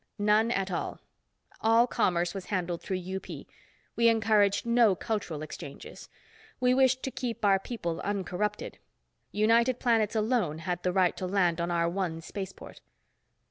[0.17, 0.99] None at all.
[1.61, 3.27] All commerce was handled through UP.
[3.95, 6.09] We encouraged no cultural exchanges.
[6.59, 8.79] We wished to keep our people uncorrupted.
[9.31, 12.81] United Planets alone had the right to land on our one spaceport."